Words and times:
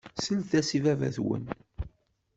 Slet-as 0.23 0.69
i 0.77 0.79
baba-twen. 0.83 1.45